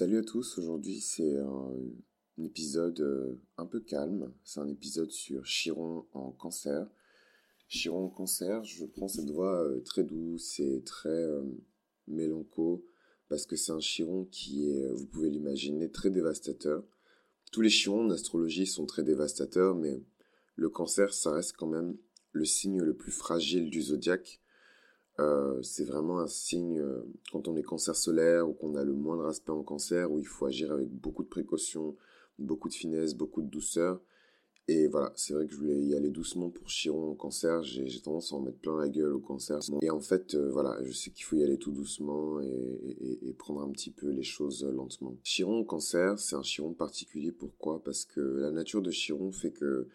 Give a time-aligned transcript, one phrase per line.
[0.00, 1.74] Salut à tous, aujourd'hui c'est un,
[2.42, 6.88] épisode euh, un peu calme, c'est un épisode sur Chiron en cancer.
[7.68, 11.42] Chiron en cancer, je prends cette voix euh, très douce et très euh,
[12.08, 12.82] mélanco
[13.28, 16.82] parce que c'est un Chiron qui est, vous pouvez l'imaginer, très dévastateur.
[17.52, 20.02] Tous les Chirons en astrologie sont très dévastateurs, mais
[20.56, 21.98] le cancer, ça reste quand même
[22.32, 24.40] le signe le plus fragile du zodiaque
[25.18, 27.02] euh, c'est vraiment un signe euh,
[27.32, 30.26] quand on est cancer solaire ou qu'on a le moindre aspect en cancer où il
[30.26, 31.96] faut agir avec beaucoup de précaution,
[32.38, 34.00] beaucoup de finesse, beaucoup de douceur.
[34.68, 37.62] Et voilà, c'est vrai que je voulais y aller doucement pour Chiron en cancer.
[37.64, 39.58] J'ai tendance à en mettre plein la gueule au cancer.
[39.82, 43.32] Et en fait, euh, voilà, je sais qu'il faut y aller tout doucement et, et,
[43.32, 45.16] prendre un petit peu les choses lentement.
[45.24, 47.32] Chiron en cancer, c'est un Chiron particulier.
[47.32, 47.82] Pourquoi?
[47.82, 49.88] Parce que la nature de Chiron fait que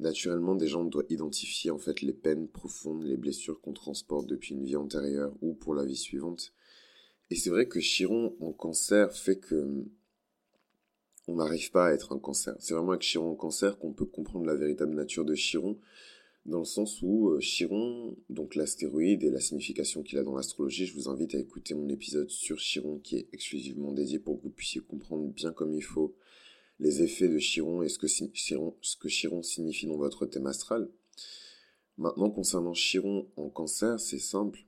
[0.00, 4.54] Naturellement, des gens doivent identifier en fait les peines profondes, les blessures qu'on transporte depuis
[4.54, 6.54] une vie antérieure ou pour la vie suivante.
[7.28, 9.84] Et c'est vrai que Chiron en cancer fait que
[11.28, 12.56] on n'arrive pas à être un cancer.
[12.60, 15.78] C'est vraiment avec Chiron en cancer qu'on peut comprendre la véritable nature de Chiron,
[16.46, 20.86] dans le sens où euh, Chiron, donc l'astéroïde et la signification qu'il a dans l'astrologie,
[20.86, 24.44] je vous invite à écouter mon épisode sur Chiron qui est exclusivement dédié pour que
[24.44, 26.16] vous puissiez comprendre bien comme il faut
[26.80, 30.90] les effets de Chiron et ce que, Chiron, signifie dans votre thème astral.
[31.98, 34.64] Maintenant, concernant Chiron en cancer, c'est simple.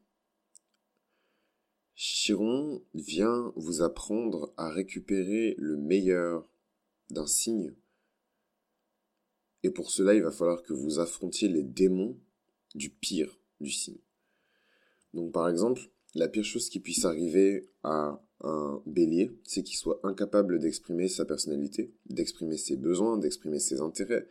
[1.94, 6.46] Chiron vient vous apprendre à récupérer le meilleur
[7.08, 7.74] d'un signe.
[9.62, 12.18] Et pour cela, il va falloir que vous affrontiez les démons
[12.74, 14.00] du pire du signe.
[15.14, 20.00] Donc par exemple, la pire chose qui puisse arriver à un bélier, c'est qu'il soit
[20.02, 24.26] incapable d'exprimer sa personnalité, d'exprimer ses besoins, d'exprimer ses intérêts,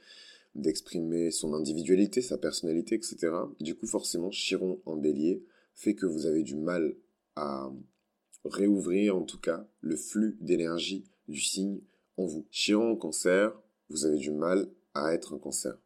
[0.56, 3.32] d'exprimer son individualité, sa personnalité, etc.
[3.60, 6.96] Du coup, forcément, Chiron en bélier fait que vous avez du mal
[7.36, 7.72] à
[8.44, 11.82] réouvrir, en tout cas, le flux d'énergie du signe
[12.18, 12.46] en vous.
[12.52, 13.58] Chiron en cancer,
[13.90, 15.78] vous avez du mal à être un cancer.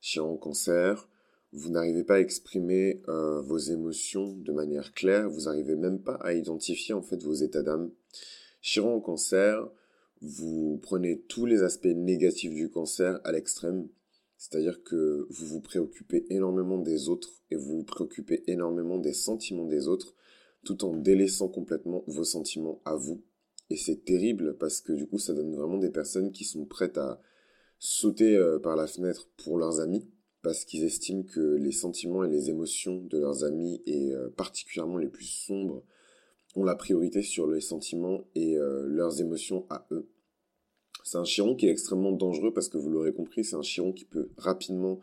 [0.00, 1.08] Chiron en cancer,
[1.54, 6.14] vous n'arrivez pas à exprimer euh, vos émotions de manière claire, vous n'arrivez même pas
[6.16, 7.92] à identifier en fait vos états d'âme.
[8.60, 9.70] Chiron en cancer,
[10.20, 13.88] vous prenez tous les aspects négatifs du cancer à l'extrême,
[14.36, 19.66] c'est-à-dire que vous vous préoccupez énormément des autres et vous vous préoccupez énormément des sentiments
[19.66, 20.16] des autres,
[20.64, 23.22] tout en délaissant complètement vos sentiments à vous.
[23.70, 26.98] Et c'est terrible parce que du coup ça donne vraiment des personnes qui sont prêtes
[26.98, 27.20] à
[27.78, 30.04] sauter euh, par la fenêtre pour leurs amis
[30.44, 34.98] parce qu'ils estiment que les sentiments et les émotions de leurs amis, et euh, particulièrement
[34.98, 35.82] les plus sombres,
[36.54, 40.06] ont la priorité sur les sentiments et euh, leurs émotions à eux.
[41.02, 43.92] C'est un chiron qui est extrêmement dangereux parce que vous l'aurez compris, c'est un chiron
[43.92, 45.00] qui peut rapidement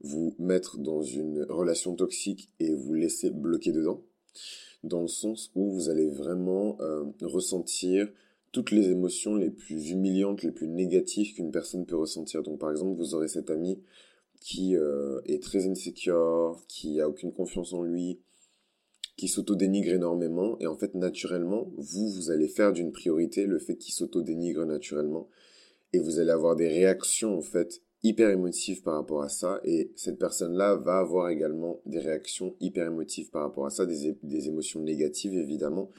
[0.00, 4.02] vous mettre dans une relation toxique et vous laisser bloquer dedans,
[4.82, 8.08] dans le sens où vous allez vraiment euh, ressentir
[8.50, 12.42] toutes les émotions les plus humiliantes, les plus négatives qu'une personne peut ressentir.
[12.42, 13.78] Donc par exemple, vous aurez cet ami
[14.40, 18.20] qui euh, est très insecure, qui a aucune confiance en lui,
[19.16, 20.58] qui s'auto-dénigre énormément.
[20.60, 25.28] Et en fait, naturellement, vous, vous allez faire d'une priorité le fait qu'il s'auto-dénigre naturellement.
[25.92, 29.60] Et vous allez avoir des réactions, en fait, hyper émotives par rapport à ça.
[29.62, 34.16] Et cette personne-là va avoir également des réactions hyper émotives par rapport à ça, des,
[34.22, 35.90] des émotions négatives, évidemment.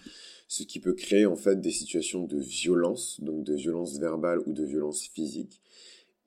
[0.48, 4.54] Ce qui peut créer, en fait, des situations de violence, donc de violence verbale ou
[4.54, 5.62] de violence physique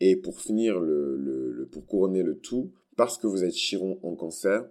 [0.06, 4.69] et pour finir, le, pour couronner le tout, parce que vous êtes Chiron en cancer,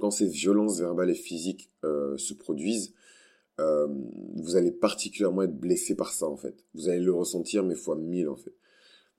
[0.00, 2.92] quand ces violences verbales et physiques euh, se produisent,
[3.60, 3.86] euh,
[4.34, 6.64] vous allez particulièrement être blessé par ça en fait.
[6.74, 8.52] Vous allez le ressentir mais fois mille en fait.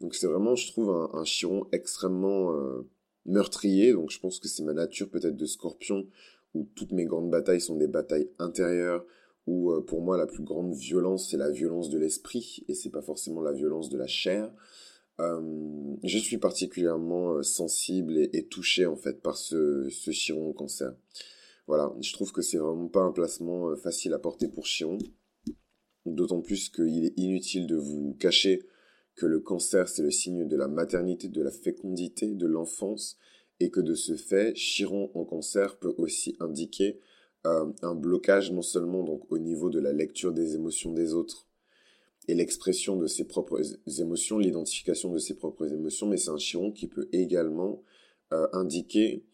[0.02, 2.90] Donc c'est vraiment, je trouve, un, Chiron extrêmement euh,
[3.26, 3.94] meurtrier.
[3.94, 6.08] Donc je pense que c'est ma nature peut-être de Scorpion,
[6.54, 9.06] où toutes mes grandes batailles sont des batailles intérieures,
[9.48, 13.02] où pour moi la plus grande violence c'est la violence de l'esprit et c'est pas
[13.02, 14.52] forcément la violence de la chair.
[15.22, 20.54] Euh, je suis particulièrement euh, sensible et, touché en fait par ce, ce Chiron au
[20.54, 20.94] cancer.
[21.68, 24.98] Voilà, je trouve que c'est vraiment pas un placement euh, facile à porter pour Chiron.
[26.08, 28.64] D'autant plus qu'il est inutile de vous cacher
[29.16, 33.18] que le cancer c'est le signe de la maternité, de la fécondité, de l'enfance,
[33.60, 37.00] et que de ce fait, Chiron en cancer peut aussi indiquer
[37.44, 41.48] un blocage non seulement donc au niveau de la lecture des émotions des autres,
[42.28, 43.62] et l'expression de ses propres
[44.00, 47.84] émotions, l'identification de ses propres émotions, mais c'est un chiron qui peut également
[48.34, 49.26] euh, indiquer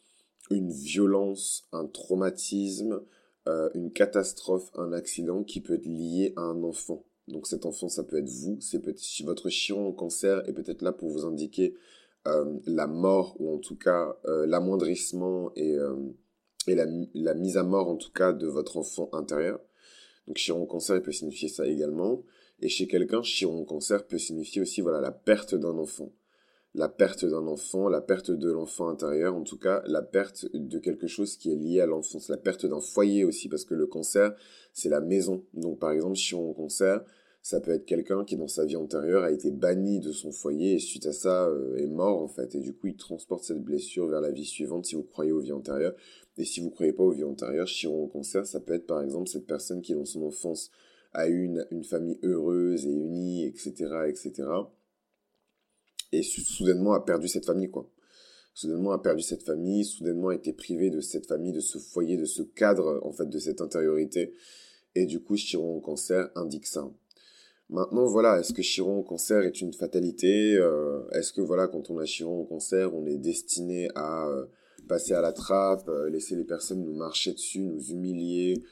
[0.50, 3.02] une violence, un traumatisme,
[3.48, 7.06] euh, une catastrophe, un accident qui peut être lié à un enfant.
[7.28, 10.82] Donc cet enfant, ça peut être vous, c'est peut-être votre chiron en cancer est peut-être
[10.82, 11.76] là pour vous indiquer
[12.28, 15.76] euh, la mort ou en tout cas l'amoindrissement et,
[16.68, 19.60] et la, mise à mort en tout cas de votre enfant intérieur.
[20.28, 22.24] Donc chiron cancer, il peut signifier ça également.
[22.62, 26.12] Et chez quelqu'un, chiron cancer peut signifier aussi voilà la perte d'un enfant.
[26.74, 30.80] La perte d'un enfant, la perte de l'enfant intérieur, en tout cas la perte de
[30.80, 33.88] quelque chose qui est lié à l'enfance, la perte d'un foyer aussi, parce que le
[33.88, 34.36] cancer,
[34.74, 35.44] c'est la maison.
[35.54, 37.04] Donc par exemple, chiron cancer,
[37.48, 40.74] ça peut être quelqu'un qui dans sa vie antérieure a été banni de son foyer
[40.74, 43.64] et suite à ça euh, est mort en fait et du coup il transporte cette
[43.64, 45.96] blessure vers la vie suivante si vous croyez aux vies antérieures
[46.38, 49.02] et si vous croyez pas aux vies antérieures chiron au cancer ça peut être par
[49.02, 50.72] exemple cette personne qui dans son enfance
[51.26, 53.74] une, une famille heureuse et unie etc
[54.08, 54.34] etc
[56.12, 57.90] et soudainement a perdu cette famille quoi.
[58.54, 62.18] Soudainement a perdu cette famille soudainement a été privé de cette famille de ce foyer
[62.18, 64.34] de ce cadre en fait de cette intériorité.
[64.94, 66.88] Et du coup Chiron au cancer indique ça.
[67.70, 70.56] Maintenant, voilà, est-ce que Chiron au cancer est une fatalité?
[70.56, 74.46] Euh, Est-ce que, voilà, quand on a Chiron au cancer, on est destiné à euh,
[74.88, 78.64] passer à la trappe, euh, laisser les personnes nous marcher dessus, nous humilier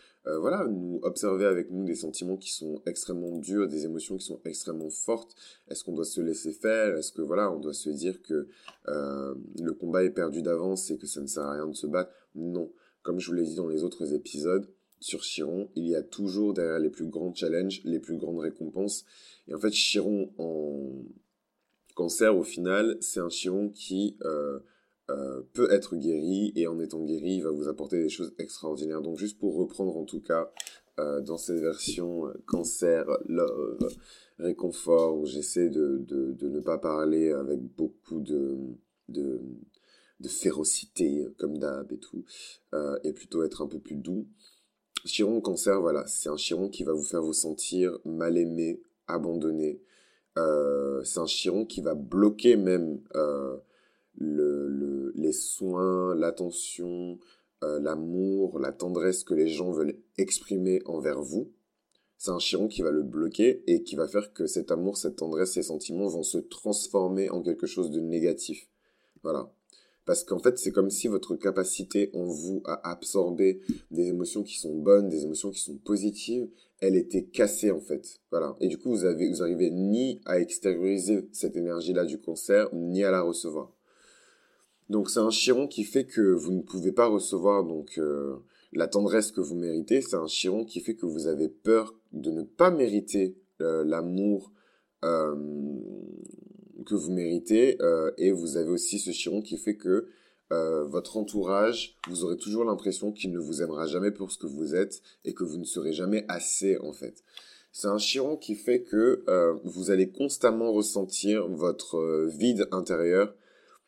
[0.41, 4.41] voilà, nous observer avec nous des sentiments qui sont extrêmement durs, des émotions qui sont
[4.43, 5.35] extrêmement fortes.
[5.69, 6.97] Est-ce qu'on doit se laisser faire?
[6.97, 8.47] Est-ce que voilà, on doit se dire que
[8.87, 12.11] le combat est perdu d'avance et que ça ne sert à rien de se battre?
[12.33, 12.71] Non.
[13.03, 14.67] Comme je vous l'ai dit dans les autres épisodes,
[14.99, 19.05] sur Chiron, il y a toujours derrière les plus grands challenges, les plus grandes récompenses.
[19.47, 21.03] Et en fait, Chiron en
[21.93, 24.59] cancer, au final, c'est un Chiron qui euh,
[25.09, 29.01] euh, peut être guéri, et en étant guéri, il va vous apporter des choses extraordinaires.
[29.01, 30.51] Donc juste pour reprendre en tout cas,
[30.99, 33.87] euh, dans cette version cancer, love,
[34.39, 38.57] réconfort, où j'essaie de, de, ne pas parler avec beaucoup de,
[39.09, 39.41] de,
[40.19, 42.23] de férocité, comme d'hab et tout,
[43.03, 44.27] et plutôt être un peu plus doux.
[45.05, 49.79] Chiron cancer, voilà, c'est un chiron qui va vous faire vous sentir mal aimé, abandonné.
[50.37, 52.99] Euh, c'est un chiron qui va bloquer même
[54.17, 57.19] le, les soins, l'attention,
[57.63, 61.51] euh, l'amour, la tendresse que les gens veulent exprimer envers vous.
[62.17, 65.17] C'est un chiron qui va le bloquer et qui va faire que cet amour, cette
[65.17, 68.67] tendresse, ces sentiments vont se transformer en quelque chose de négatif.
[69.23, 69.51] Voilà.
[70.05, 74.59] Parce qu'en fait, c'est comme si votre capacité en vous à absorber des émotions qui
[74.59, 76.47] sont bonnes, des émotions qui sont positives,
[76.79, 78.19] elle était cassée en fait.
[78.31, 78.55] Voilà.
[78.59, 83.03] Et du coup, vous avez, vous arrivez ni à extérioriser cette énergie-là du cancer, ni
[83.03, 83.74] à la recevoir.
[84.89, 88.35] Donc c'est un chiron qui fait que vous ne pouvez pas recevoir donc euh,
[88.71, 90.01] la tendresse que vous méritez.
[90.01, 94.51] C'est un chiron qui fait que vous avez peur de ne pas mériter euh, l'amour,
[95.03, 95.35] euh,
[96.85, 97.79] que vous méritez
[98.17, 100.07] et vous avez aussi ce chiron qui fait que
[100.51, 104.75] votre entourage, vous aurez toujours l'impression qu'il ne vous aimera jamais pour ce que vous
[104.75, 107.23] êtes et que vous ne serez jamais assez en fait.
[107.71, 109.23] C'est un chiron qui fait que
[109.63, 113.33] vous allez constamment ressentir votre vide intérieur,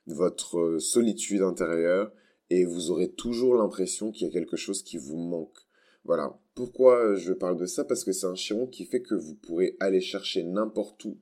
[0.07, 2.11] votre solitude intérieure
[2.49, 5.57] et vous aurez toujours l'impression qu'il y a quelque chose qui vous manque.
[6.05, 6.39] Voilà.
[6.55, 7.83] Pourquoi je parle de ça?
[7.83, 11.17] Parce que c'est un chiron qui fait que vous pourrez aller chercher n'importe où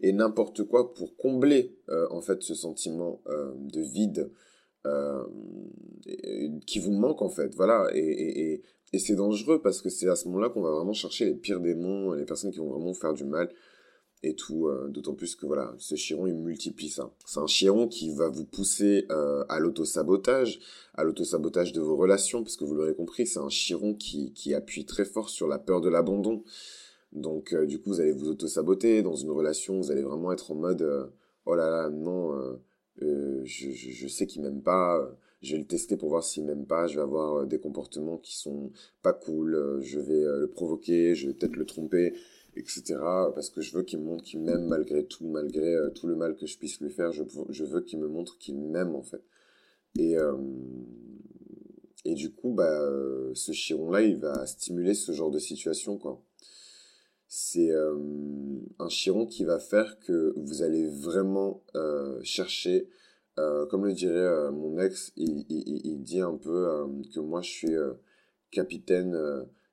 [0.00, 4.30] et n'importe quoi pour combler euh, en fait ce sentiment euh, de vide
[4.86, 5.22] euh,
[6.66, 7.54] qui vous manque en fait.
[7.54, 7.88] Voilà.
[7.94, 8.62] Et,
[8.98, 12.12] c'est dangereux parce que c'est à ce moment-là qu'on va vraiment chercher les pires démons,
[12.12, 13.48] les personnes qui vont vraiment faire du mal
[14.22, 17.10] et tout, d'autant plus que voilà, ce chiron il multiplie ça.
[17.24, 20.60] C'est un chiron qui va vous pousser à l'auto-sabotage,
[20.94, 24.54] à l'auto-sabotage de vos relations, parce que vous l'aurez compris, c'est un chiron qui, qui
[24.54, 26.42] appuie très fort sur la peur de l'abandon.
[27.12, 30.52] Donc euh, du coup, vous allez vous auto-saboter dans une relation, vous allez vraiment être
[30.52, 31.06] en mode euh,
[31.46, 35.10] oh là là, non, euh, je, je, je, sais qu'il m'aime pas,
[35.42, 38.36] je vais le tester pour voir s'il m'aime pas, je vais avoir des comportements qui
[38.36, 38.70] sont
[39.02, 42.14] pas cool, je vais le provoquer, je vais peut-être le tromper,
[42.56, 42.96] etc.
[43.34, 46.36] Parce que je veux qu'il me montre qu'il m'aime malgré tout, malgré tout le mal
[46.36, 49.22] que je puisse lui faire, je, veux qu'il me montre qu'il m'aime en fait.
[49.98, 50.16] Et,
[52.04, 52.80] et du coup, bah,
[53.34, 56.22] ce chiron-là, il va stimuler ce genre de situation, quoi
[57.32, 57.96] c'est euh,
[58.80, 62.90] un chiron qui va faire que vous allez vraiment euh, chercher,
[63.38, 67.76] euh, comme le dirait mon ex, il, dit un peu que moi je suis
[68.50, 69.16] capitaine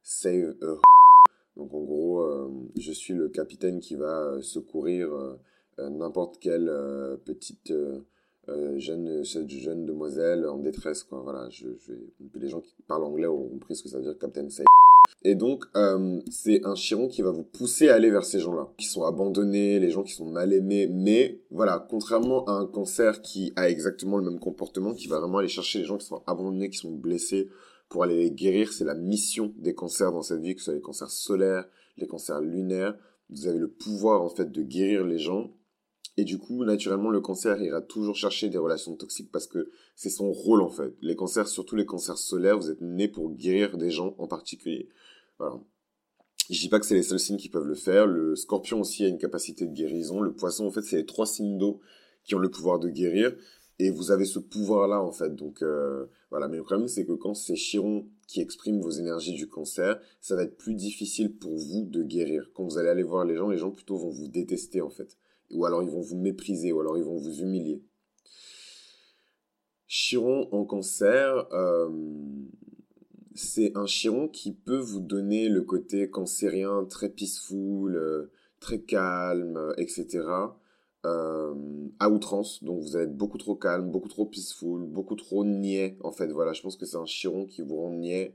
[0.04, 0.56] save
[1.58, 2.24] Donc en gros,
[2.78, 5.10] je suis le capitaine qui va secourir
[5.80, 6.72] n'importe quelle
[7.26, 7.74] petite
[8.78, 11.04] jeune, jeune demoiselle en détresse.
[11.04, 11.22] Quoi.
[11.24, 11.68] Voilà, je,
[12.36, 14.68] les gens qui parlent anglais ont compris ce que ça veut dire capitaine save.
[15.24, 18.70] Et donc, euh, c'est un chiron qui va vous pousser à aller vers ces gens-là,
[18.78, 20.88] qui sont abandonnés, les gens qui sont mal aimés.
[20.88, 25.40] Mais voilà, contrairement à un cancer qui a exactement le même comportement, qui va vraiment
[25.40, 27.50] aller chercher les gens qui sont abandonnés, qui sont blessés,
[27.90, 28.74] pour aller les guérir.
[28.74, 31.68] C'est la mission des cancers dans cette vie, que ce soit les cancers solaires,
[31.98, 32.98] les cancers lunaires.
[33.30, 35.54] Vous avez le pouvoir en fait de guérir les gens.
[36.20, 40.10] Et du coup, naturellement, le cancer ira toujours chercher des relations toxiques parce que c'est
[40.10, 40.96] son rôle en fait.
[41.02, 44.90] Les cancers, surtout les cancers solaires, vous êtes né pour guérir des gens en particulier.
[45.38, 45.60] Voilà.
[46.50, 48.08] Je dis pas que c'est les seuls signes qui peuvent le faire.
[48.08, 50.22] Le scorpion aussi a une capacité de guérison.
[50.22, 51.82] Le poisson, en fait, c'est les trois signes d'eau
[52.24, 53.36] qui ont le pouvoir de guérir.
[53.80, 55.36] Et vous avez ce pouvoir-là, en fait.
[55.36, 56.48] Donc, euh, voilà.
[56.48, 60.36] Mais le problème, c'est que quand c'est Chiron qui exprime vos énergies du cancer, ça
[60.36, 62.50] va être plus difficile pour vous de guérir.
[62.54, 65.18] Quand vous allez aller voir les gens, les gens plutôt vont vous détester, en fait.
[65.52, 67.84] Ou alors ils vont vous mépriser, ou alors ils vont vous humilier.
[69.88, 71.90] Chiron en cancer, euh,
[73.36, 79.74] c'est un chiron qui peut vous donner le côté cancérien très peaceful, euh, très calme,
[79.78, 80.26] etc.
[81.08, 81.54] Euh,
[82.00, 82.64] à outrance.
[82.64, 85.98] Donc vous allez être beaucoup trop calme, beaucoup trop peaceful, beaucoup trop niais.
[86.04, 88.34] En fait, voilà, je pense que c'est un chiron qui vous rend niais.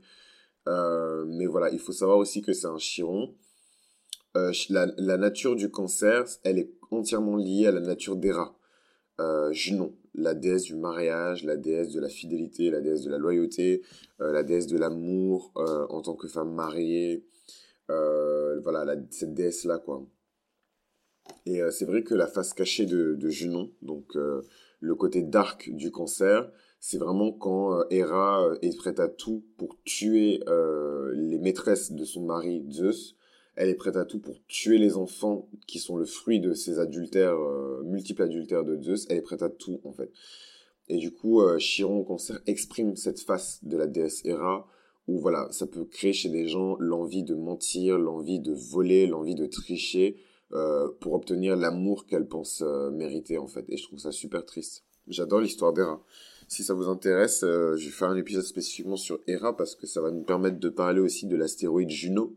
[0.67, 3.33] Euh, mais voilà, il faut savoir aussi que c'est un chiron.
[4.69, 8.55] La, la, nature du cancer, elle est entièrement liée à la nature d'Héra.
[9.51, 13.81] Junon la déesse du mariage, la déesse de la fidélité, la déesse de la loyauté,
[14.21, 17.25] euh, la déesse de l'amour euh, en tant que femme mariée.
[17.89, 20.05] Euh, voilà, cette déesse-là, quoi.
[21.45, 26.49] Et c'est vrai que la face cachée de, Junon, donc le côté dark du cancer,
[26.79, 30.41] c'est vraiment quand Hera est prête à tout pour tuer
[31.13, 33.15] les maîtresses de son mari Zeus
[33.55, 36.79] elle est prête à tout pour tuer les enfants qui sont le fruit de ces
[36.79, 39.05] adultères, euh, multiples adultères de Zeus.
[39.09, 40.11] Elle est prête à tout, en fait.
[40.89, 44.67] Et du coup, euh, Chiron au concert exprime cette face de la déesse Hera,
[45.07, 49.35] où voilà, ça peut créer chez des gens l'envie de mentir, l'envie de voler, l'envie
[49.35, 50.17] de tricher,
[50.53, 53.65] euh, pour obtenir l'amour qu'elle pense euh, mériter, en fait.
[53.69, 54.83] Et je trouve ça super triste.
[55.07, 56.01] J'adore l'histoire d'Hera.
[56.47, 60.01] Si ça vous intéresse, je vais faire un épisode spécifiquement sur Hera, parce que ça
[60.01, 62.35] va nous permettre de parler aussi de l'astéroïde Juno,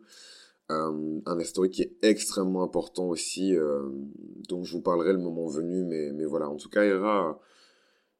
[0.68, 3.82] un, astéroïde qui est extrêmement important aussi, euh,
[4.48, 7.40] dont je vous parlerai le moment venu, mais, voilà, en tout cas, Hera,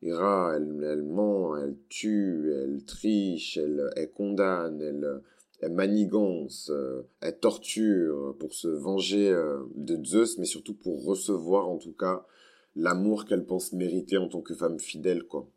[0.03, 5.23] Hera elle, ment, elle tue, elle triche, elle, elle condamne, elle
[5.63, 11.79] manigance, euh, elle torture pour se venger euh, de Zeus, mais surtout pour recevoir en
[11.79, 12.27] tout cas
[12.75, 15.49] l'amour qu'elle pense mériter en tant que femme fidèle, quoi.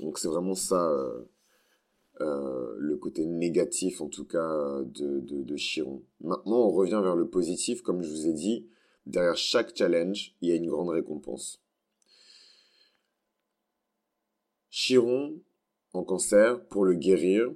[0.00, 0.90] Donc c'est vraiment ça
[2.20, 6.02] euh, le côté négatif en tout cas de, de, Chiron.
[6.20, 7.82] Maintenant, on revient vers le positif.
[7.82, 8.68] Comme je vous ai dit,
[9.06, 11.62] derrière chaque challenge, il y a une grande récompense.
[14.68, 15.40] Chiron,
[15.94, 17.52] en cancer, pour le guérir,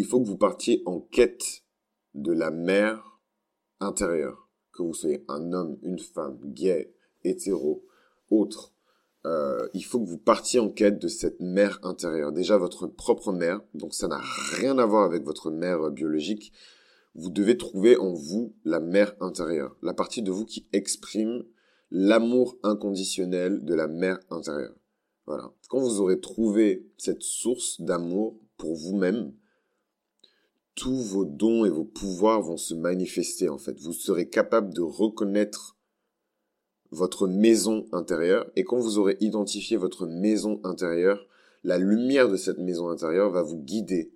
[0.00, 1.62] il faut que vous partiez en quête
[2.14, 3.20] de la mère
[3.80, 4.48] intérieure.
[4.72, 7.84] Que vous soyez un homme, une femme, gay, hétéro,
[8.30, 8.72] autre,
[9.26, 12.32] euh, il faut que vous partiez en quête de cette mère intérieure.
[12.32, 14.22] Déjà votre propre mère, donc ça n'a
[14.56, 16.54] rien à voir avec votre mère euh, biologique.
[17.14, 21.44] Vous devez trouver en vous la mère intérieure, la partie de vous qui exprime
[21.90, 24.76] l'amour inconditionnel de la mère intérieure.
[25.26, 25.52] Voilà.
[25.68, 29.34] Quand vous aurez trouvé cette source d'amour pour vous-même,
[30.74, 33.78] tous vos dons et vos pouvoirs vont se manifester en fait.
[33.80, 35.76] Vous serez capable de reconnaître
[36.90, 38.50] votre maison intérieure.
[38.56, 41.26] Et quand vous aurez identifié votre maison intérieure,
[41.62, 44.12] la lumière de cette maison intérieure va vous guider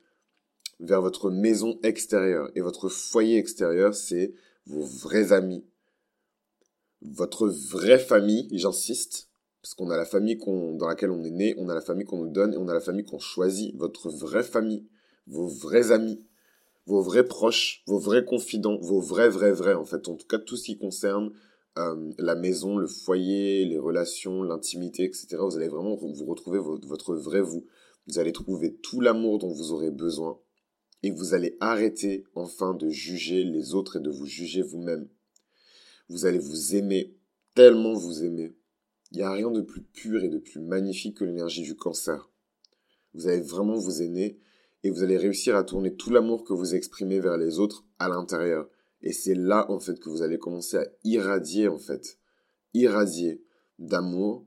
[0.80, 2.50] vers votre maison extérieure.
[2.54, 4.34] Et votre foyer extérieur, c'est
[4.66, 5.64] vos vrais amis,
[7.02, 9.28] votre vraie famille, j'insiste,
[9.60, 12.18] parce qu'on a la famille dans laquelle on est né, on a la famille qu'on
[12.18, 13.74] nous donne et on a la famille qu'on choisit.
[13.76, 14.86] Votre vraie famille,
[15.26, 16.26] vos vrais amis,
[16.86, 20.08] vos vrais proches, vos vrais confidents, vos vrais, vrais, vrais, en fait.
[20.08, 21.32] En tout cas, tout ce qui concerne
[21.78, 25.36] euh, la maison, le foyer, les relations, l'intimité, etc.
[25.40, 27.66] Vous allez vraiment vous retrouver votre, vrai vous.
[28.06, 30.38] Vous allez trouver tout l'amour dont vous aurez besoin
[31.02, 35.08] et vous allez arrêter enfin de juger les autres et de vous juger vous-même.
[36.08, 37.16] Vous allez vous aimer,
[37.54, 38.54] tellement vous aimer.
[39.10, 42.30] Il n'y a rien de plus pur et de plus magnifique que l'énergie du cancer.
[43.14, 44.38] Vous allez vraiment vous aimer
[44.84, 48.08] et vous allez réussir à tourner tout l'amour que vous exprimez vers les autres à
[48.08, 48.68] l'intérieur.
[49.00, 52.18] Et c'est là, en fait, que vous allez commencer à irradier, en fait,
[52.74, 53.42] irradier
[53.78, 54.44] d'amour.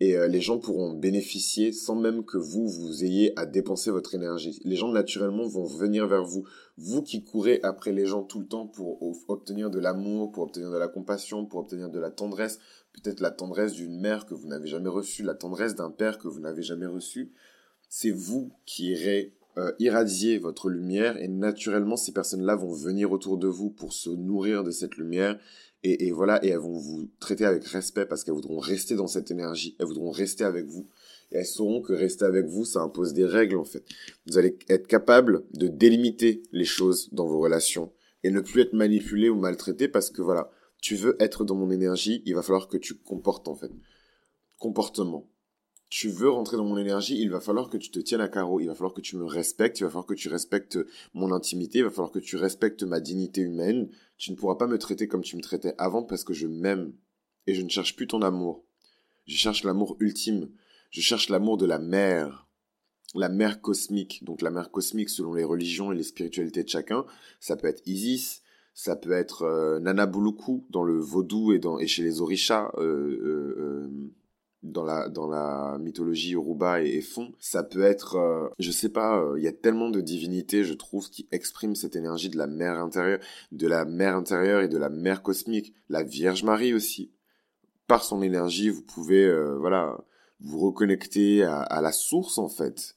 [0.00, 4.14] Et euh, les gens pourront bénéficier sans même que vous, vous ayez à dépenser votre
[4.16, 4.60] énergie.
[4.64, 6.44] Les gens, naturellement, vont venir vers vous.
[6.76, 10.70] Vous qui courez après les gens tout le temps pour obtenir de l'amour, pour obtenir
[10.70, 12.58] de la compassion, pour obtenir de la tendresse,
[12.92, 16.26] peut-être la tendresse d'une mère que vous n'avez jamais reçue, la tendresse d'un père que
[16.26, 17.32] vous n'avez jamais reçu,
[17.88, 23.38] c'est vous qui irez euh, irradier votre lumière et naturellement ces personnes-là vont venir autour
[23.38, 25.36] de vous pour se nourrir de cette lumière
[25.82, 29.32] et, voilà et elles vont vous traiter avec respect parce qu'elles voudront rester dans cette
[29.32, 30.88] énergie, elles voudront rester avec vous
[31.32, 33.84] et elles sauront que rester avec vous ça impose des règles en fait.
[34.26, 38.74] Vous allez être capable de délimiter les choses dans vos relations et ne plus être
[38.74, 42.68] manipulé ou maltraité parce que voilà, tu veux être dans mon énergie, il va falloir
[42.68, 43.72] que tu comportes en fait.
[44.58, 45.28] Comportement.
[45.90, 48.60] Tu veux rentrer dans mon énergie, il va falloir que tu te tiennes à carreau,
[48.60, 50.78] il va falloir que tu me respectes, il va falloir que tu respectes
[51.14, 53.88] mon intimité, il va falloir que tu respectes ma dignité humaine.
[54.18, 56.92] Tu ne pourras pas me traiter comme tu me traitais avant parce que je m'aime
[57.46, 58.64] et je ne cherche plus ton amour.
[59.26, 60.50] Je cherche l'amour ultime.
[60.90, 62.46] Je cherche l'amour de la mère.
[63.14, 64.22] La mère cosmique.
[64.24, 67.06] Donc la mère cosmique selon les religions et les spiritualités de chacun.
[67.40, 68.42] Ça peut être Isis,
[68.74, 72.70] ça peut être euh, dans le vaudou et chez les orishas.
[72.76, 74.12] Euh, euh, euh
[74.62, 79.20] dans la dans la mythologie Yoruba et, Fon, ça peut être euh, je sais pas
[79.20, 82.48] euh, il y a tellement de divinités je trouve qui expriment cette énergie de la
[82.48, 83.20] mère intérieure
[83.52, 85.74] de la mère intérieure et de la mère cosmique.
[85.88, 87.12] La Vierge Marie aussi.
[87.86, 89.96] Par son énergie vous pouvez euh, voilà
[90.40, 92.96] vous reconnecter à, à, la source en fait.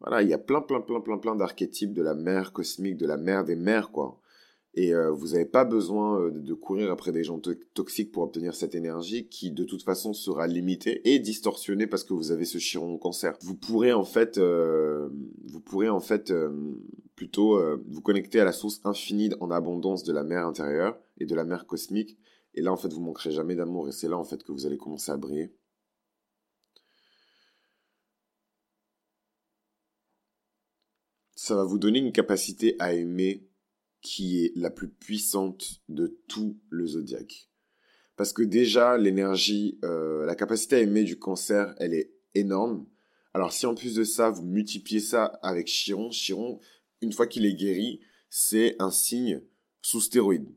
[0.00, 3.06] Voilà il y a plein plein plein plein plein d'archétypes de la mère cosmique de
[3.06, 4.18] la mère des mères quoi
[4.76, 7.40] et euh, vous n'avez pas besoin euh, de courir après des gens
[7.72, 12.12] toxiques pour obtenir cette énergie qui de toute façon sera limitée et distorsionnée parce que
[12.12, 13.38] vous avez ce chiron au cancer.
[13.40, 15.08] Vous pourrez en fait, euh,
[15.46, 16.32] vous pourrez en fait
[17.14, 21.34] plutôt vous connecter à la source infinie en abondance de la mer intérieure et de
[21.34, 22.18] la mer cosmique.
[22.54, 24.66] Et là en fait vous manquerez jamais d'amour et c'est là en fait que vous
[24.66, 25.54] allez commencer à briller.
[31.34, 33.46] Ça va vous donner une capacité à aimer
[34.06, 37.50] qui est la plus puissante de tout le zodiaque.
[38.14, 42.86] Parce que déjà, l'énergie, euh, la capacité à aimer du cancer, elle est énorme.
[43.34, 46.60] Alors si en plus de ça, vous multipliez ça avec Chiron, Chiron,
[47.02, 49.42] une fois qu'il est guéri, c'est un signe
[49.82, 50.54] sous stéroïde.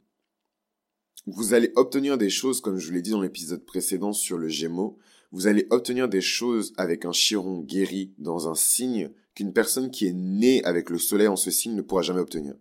[1.26, 4.48] Vous allez obtenir des choses, comme je vous l'ai dit dans l'épisode précédent sur le
[4.48, 5.00] Gémeaux,
[5.32, 10.06] vous allez obtenir des choses avec un Chiron guéri dans un signe qu'une personne qui
[10.06, 12.54] est née avec le soleil en ce signe ne pourra jamais obtenir.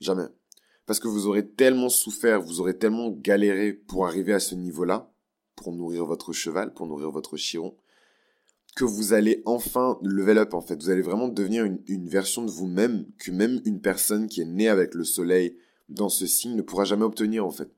[0.00, 0.26] Jamais.
[0.86, 5.12] Parce que vous aurez tellement souffert, vous aurez tellement galéré pour arriver à ce niveau-là,
[5.54, 7.76] pour nourrir votre cheval, pour nourrir votre chiron,
[8.74, 10.82] que vous allez enfin level up en fait.
[10.82, 14.68] Vous allez vraiment devenir une, version de vous-même que même une personne qui est née
[14.68, 15.56] avec le soleil
[15.88, 17.70] dans ce signe ne pourra jamais obtenir en fait.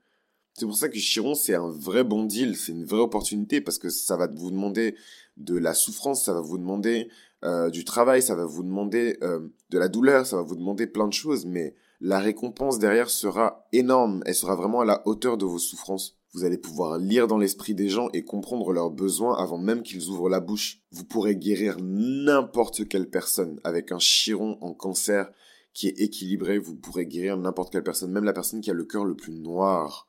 [0.54, 3.78] C'est pour ça que Chiron, c'est un vrai bon deal, c'est une vraie opportunité parce
[3.78, 4.96] que ça va vous demander
[5.38, 7.08] de la souffrance, ça va vous demander
[7.42, 10.86] euh, du travail, ça va vous demander euh, de la douleur, ça va vous demander
[10.86, 15.38] plein de choses, mais la récompense derrière sera énorme, elle sera vraiment à la hauteur
[15.38, 16.18] de vos souffrances.
[16.32, 20.08] Vous allez pouvoir lire dans l'esprit des gens et comprendre leurs besoins avant même qu'ils
[20.08, 20.80] ouvrent la bouche.
[20.90, 25.30] Vous pourrez guérir n'importe quelle personne avec un chiron en cancer
[25.74, 26.58] qui est équilibré.
[26.58, 29.34] Vous pourrez guérir n'importe quelle personne, même la personne qui a le cœur le plus
[29.34, 30.08] noir.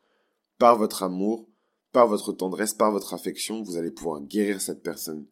[0.57, 1.47] Par votre amour,
[1.91, 5.27] par votre tendresse, par votre affection, vous allez pouvoir guérir cette personne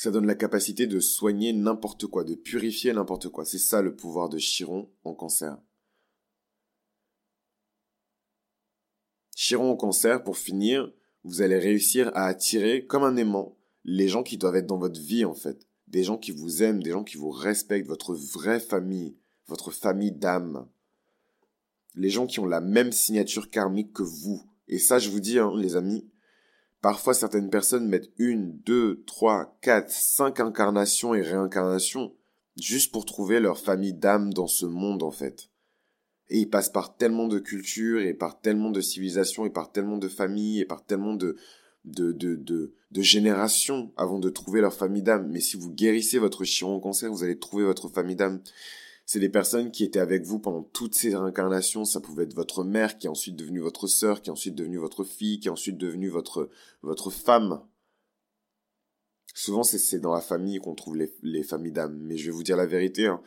[0.00, 3.44] ça donne la capacité de soigner n'importe quoi, de purifier n'importe quoi.
[3.44, 5.58] C'est ça le pouvoir de Chiron en cancer.
[9.36, 10.90] Chiron en cancer, pour finir,
[11.22, 14.98] vous allez réussir à attirer comme un aimant les gens qui doivent être dans votre
[14.98, 15.66] vie en fait.
[15.86, 20.12] Des gens qui vous aiment, des gens qui vous respectent, votre vraie famille, votre famille
[20.12, 20.66] d'âme.
[21.94, 24.42] Les gens qui ont la même signature karmique que vous.
[24.66, 26.09] Et ça, je vous dis, hein, les amis,
[26.80, 32.14] Parfois, certaines personnes mettent une, deux, trois, quatre, cinq incarnations et réincarnations
[32.56, 35.50] juste pour trouver leur famille d'âme dans ce monde, en fait.
[36.28, 39.98] Et ils passent par tellement de cultures et par tellement de civilisations et par tellement
[39.98, 41.36] de familles et par tellement de,
[41.84, 45.28] de, de, de, générations avant de trouver leur famille d'âme.
[45.30, 48.40] Mais si vous guérissez votre chiron cancer, vous allez trouver votre famille d'âme
[49.10, 51.84] c'est des personnes qui étaient avec vous pendant toutes ces réincarnations.
[51.84, 54.76] Ça pouvait être votre mère qui est ensuite devenue votre sœur, qui est ensuite devenue
[54.76, 56.48] votre fille, qui est ensuite devenue votre,
[57.10, 57.60] femme.
[59.34, 61.98] Souvent, c'est dans la famille qu'on trouve les, familles d'âmes.
[62.02, 63.20] Mais je vais vous dire la vérité, hein.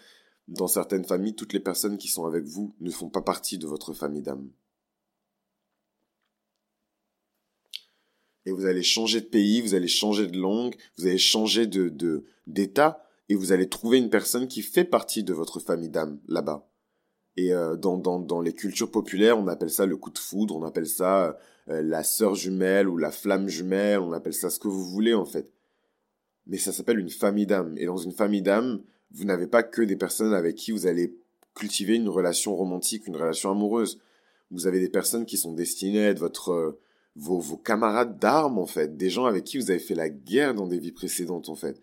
[0.47, 3.67] dans certaines familles, toutes les personnes qui sont avec vous ne font pas partie de
[3.67, 4.49] votre famille d'âme.
[8.45, 12.23] Et vous allez changer de pays, vous allez changer de langue, vous allez changer de
[12.47, 16.67] d'état, et vous allez trouver une personne qui fait partie de votre famille d'âme là-bas.
[17.35, 20.55] Et euh, dans, dans, dans les cultures populaires, on appelle ça le coup de foudre,
[20.55, 21.37] on appelle ça
[21.69, 25.13] euh, la sœur jumelle ou la flamme jumelle, on appelle ça ce que vous voulez
[25.13, 25.49] en fait.
[26.45, 27.75] Mais ça s'appelle une famille d'âme.
[27.77, 28.81] Et dans une famille d'âme,
[29.11, 31.15] vous n'avez pas que des personnes avec qui vous allez
[31.55, 33.99] cultiver une relation romantique, une relation amoureuse.
[34.51, 36.79] Vous avez des personnes qui sont destinées à être votre, euh,
[37.15, 40.53] vos, vos camarades d'armes en fait, des gens avec qui vous avez fait la guerre
[40.53, 41.81] dans des vies précédentes en fait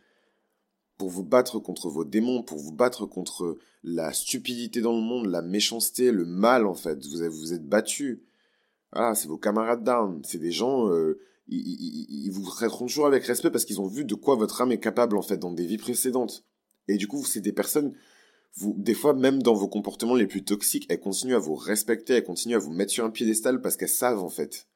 [1.01, 5.29] pour vous battre contre vos démons, pour vous battre contre la stupidité dans le monde,
[5.29, 7.03] la méchanceté, le mal en fait.
[7.07, 8.23] Vous vous êtes battu.
[8.93, 10.21] Ah, c'est vos camarades d'armes.
[10.27, 14.15] C'est des gens, euh, ils, vous traiteront toujours avec respect parce qu'ils ont vu de
[14.15, 16.45] quoi votre âme est capable en fait dans des vies précédentes.
[16.87, 17.95] Et du coup, c'est des personnes,
[18.57, 22.13] vous, des fois même dans vos comportements les plus toxiques, elles continuent à vous respecter,
[22.13, 24.67] elles continuent à vous mettre sur un piédestal parce qu'elles savent en fait.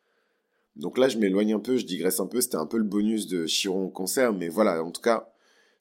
[0.75, 3.27] Donc là, je m'éloigne un peu, je digresse un peu, c'était un peu le bonus
[3.27, 5.34] de Chiron Cancer, mais voilà, en tout cas,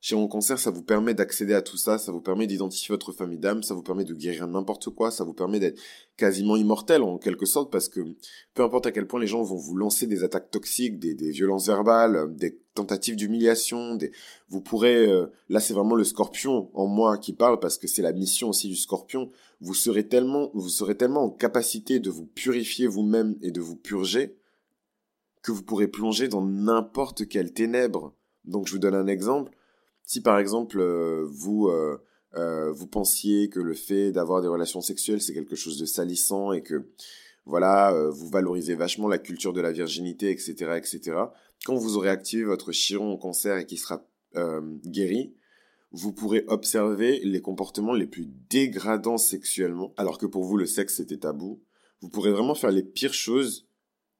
[0.03, 3.37] Chiron Cancer, ça vous permet d'accéder à tout ça, ça vous permet d'identifier votre famille
[3.37, 5.79] d'âme, ça vous permet de guérir n'importe quoi, ça vous permet d'être
[6.17, 8.01] quasiment immortel en quelque sorte, parce que
[8.53, 11.67] peu importe à quel point les gens vont vous lancer des attaques toxiques, des, violences
[11.67, 13.97] verbales, des tentatives d'humiliation,
[14.49, 18.01] vous pourrez, euh, là c'est vraiment le scorpion en moi qui parle, parce que c'est
[18.01, 22.25] la mission aussi du scorpion, vous serez tellement, vous serez tellement en capacité de vous
[22.25, 24.35] purifier vous-même et de vous purger,
[25.43, 28.13] que vous pourrez plonger dans n'importe quelle ténèbre.
[28.43, 29.53] Donc je vous donne un exemple
[30.05, 31.97] si par exemple euh, vous euh,
[32.35, 36.51] euh, vous pensiez que le fait d'avoir des relations sexuelles c'est quelque chose de salissant
[36.51, 36.89] et que
[37.45, 41.17] voilà vous valorisez vachement la culture de la virginité etc etc
[41.65, 44.07] quand vous aurez activé votre chiron au cancer et qui sera
[44.85, 45.35] guéri
[45.93, 50.95] vous pourrez observer les comportements les plus dégradants sexuellement alors que pour vous le sexe
[50.95, 51.61] c'était tabou.
[52.01, 53.67] Vous pourrez vraiment faire les pires choses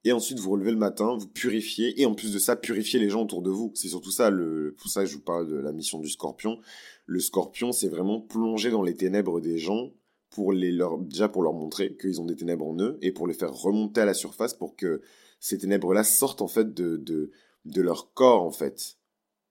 [0.04, 3.08] et ensuite vous relevez le matin, vous purifiez, et en plus de ça, purifier les
[3.08, 3.72] gens autour de vous.
[3.74, 6.58] C'est surtout ça, le, pour ça que je vous parle de la mission du scorpion.
[7.06, 9.92] Le scorpion, c'est vraiment plonger dans les ténèbres des gens
[10.28, 13.34] pour leur, déjà pour leur montrer qu'ils ont des ténèbres en eux, et pour les
[13.34, 15.00] faire remonter à la surface pour que
[15.40, 17.30] ces ténèbres-là sortent en fait de, de,
[17.64, 18.96] de leur corps en fait.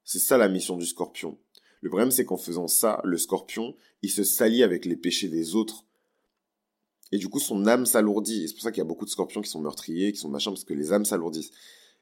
[0.04, 1.38] C'est ça la mission du scorpion.
[1.80, 5.54] Le problème c'est qu'en faisant ça, le scorpion, il se salit avec les péchés des
[5.54, 5.84] autres
[7.12, 8.44] et du coup, son âme s'alourdit.
[8.44, 10.28] Et c'est pour ça qu'il y a beaucoup de scorpions qui sont meurtriers, qui sont
[10.28, 11.52] machins, parce que les âmes s'alourdissent.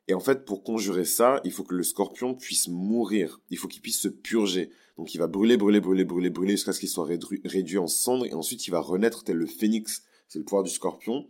[0.09, 3.41] Et en fait, pour conjurer ça, il faut que le scorpion puisse mourir.
[3.51, 4.71] Il faut qu'il puisse se purger.
[4.97, 7.09] Donc il va brûler, brûler, brûler, brûler, brûler jusqu'à ce qu'il soit
[7.45, 8.27] réduit en cendres.
[8.27, 10.03] Et ensuite, il va renaître tel le phénix.
[10.29, 11.29] C'est le pouvoir du scorpion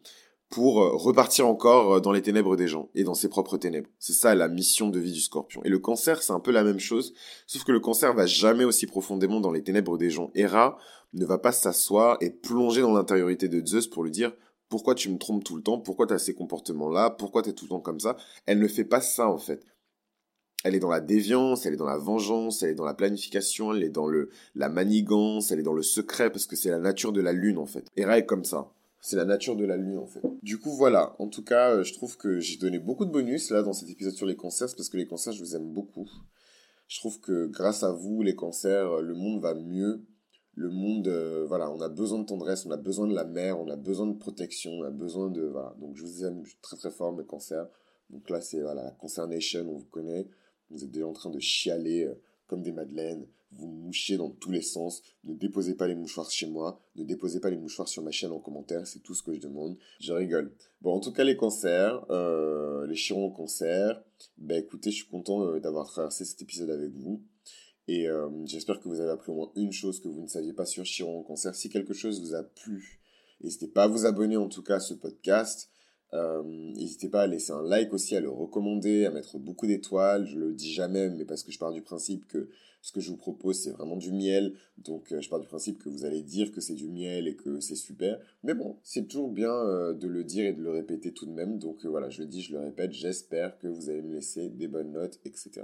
[0.53, 3.89] pour euh, repartir encore euh, dans les ténèbres des gens et dans ses propres ténèbres.
[3.99, 5.63] C'est ça la mission de vie du scorpion.
[5.65, 7.15] Et le cancer, c'est un peu la même chose,
[7.47, 10.31] sauf que le cancer va jamais aussi profondément dans les ténèbres des gens.
[10.35, 10.77] Hera
[11.15, 14.33] ne va pas s'asseoir et plonger dans l'intériorité de Zeus pour lui dire
[14.69, 17.53] pourquoi tu me trompes tout le temps, pourquoi tu as ces comportements-là, pourquoi tu es
[17.55, 18.17] tout le temps comme ça?
[18.45, 19.65] Elle ne fait pas ça en fait.
[20.65, 23.73] Elle est dans la déviance, elle est dans la vengeance, elle est dans la planification,
[23.73, 26.79] elle est dans le la manigance, elle est dans le secret parce que c'est la
[26.79, 27.87] nature de la lune en fait.
[27.97, 28.71] Hera est comme ça.
[29.05, 30.23] C'est la nature de la lune en fait.
[30.45, 33.51] Du coup voilà, en tout cas euh, je trouve que j'ai donné beaucoup de bonus
[33.51, 36.09] là dans cet épisode sur les cancers parce que les cancers je vous aime beaucoup.
[36.87, 40.05] Je trouve que grâce à vous les cancers euh, le monde va mieux.
[40.55, 43.59] Le monde euh, voilà, on a besoin de tendresse, on a besoin de la mer,
[43.59, 45.75] on a besoin de protection, on a besoin de voilà.
[45.81, 47.67] Donc je vous aime très très fort mes cancers.
[48.09, 50.29] Donc là c'est voilà, la Cancer Nation, on vous connaît.
[50.71, 52.09] Vous êtes déjà en train de chialer
[52.47, 56.47] comme des madeleines, vous mouchez dans tous les sens, ne déposez pas les mouchoirs chez
[56.47, 59.35] moi, ne déposez pas les mouchoirs sur ma chaîne en commentaire, c'est tout ce que
[59.35, 59.77] je demande.
[60.01, 60.53] Je rigole.
[60.81, 64.03] Bon, en tout cas, les cancers, euh, les chirons cancer,
[64.39, 67.23] ben écoutez, je suis content euh, d'avoir traversé cet épisode avec vous.
[67.89, 70.53] Et euh, j'espère que vous avez appris au moins une chose que vous ne saviez
[70.53, 71.55] pas sur Chiron cancer.
[71.55, 73.01] Si quelque chose vous a plu,
[73.41, 75.69] n'hésitez pas à vous abonner en tout cas à ce podcast.
[76.15, 80.27] Euh, n'hésitez pas à laisser un like aussi, à le recommander, à mettre beaucoup d'étoiles.
[80.27, 82.51] Je le dis jamais, mais parce que je pars du principe que
[82.83, 84.55] ce que je vous propose, c'est vraiment du miel.
[84.79, 87.37] Donc, euh, je pars du principe que vous allez dire que c'est du miel et
[87.37, 88.19] que c'est super.
[88.43, 91.33] Mais bon, c'est toujours bien euh, de le dire et de le répéter tout de
[91.33, 91.59] même.
[91.59, 92.93] Donc, voilà, je le dis, je le répète.
[92.93, 95.63] J'espère que vous allez me laisser des bonnes notes, etc.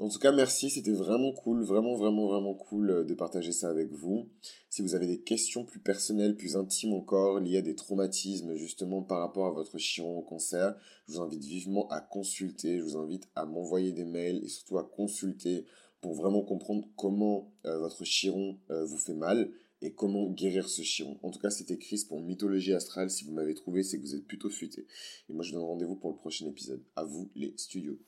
[0.00, 3.68] En tout cas, merci, c'était vraiment cool, vraiment, vraiment, vraiment cool euh, de partager ça
[3.68, 4.30] avec vous.
[4.70, 9.02] Si vous avez des questions plus personnelles, plus intimes encore, liées à des traumatismes justement
[9.02, 10.74] par rapport à votre chiron au cancer,
[11.06, 14.78] je vous invite vivement à consulter, je vous invite à m'envoyer des mails et surtout
[14.78, 15.66] à consulter
[16.00, 19.50] pour vraiment comprendre comment euh, votre chiron euh, vous fait mal
[19.82, 21.18] et comment guérir ce chiron.
[21.22, 23.10] En tout cas, c'était Chris pour Mythologie Astrale.
[23.10, 24.86] Si vous m'avez trouvé, c'est que vous êtes plutôt futé.
[25.28, 26.82] Et moi, je vous donne rendez-vous pour le prochain épisode.
[26.96, 27.98] À vous, les studios.